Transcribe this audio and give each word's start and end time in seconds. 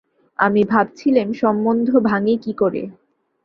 আমি 0.39 0.61
ভাবছিলেম, 0.63 1.27
সম্মন্ধ 1.33 1.89
ভাঙি 2.01 2.35
কী 2.37 2.51
করে। 2.53 2.81